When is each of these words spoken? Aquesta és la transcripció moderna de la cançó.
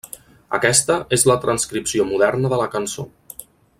Aquesta 0.57 0.95
és 1.17 1.25
la 1.31 1.37
transcripció 1.43 2.07
moderna 2.13 2.51
de 2.55 2.59
la 2.63 2.67
cançó. 2.77 3.07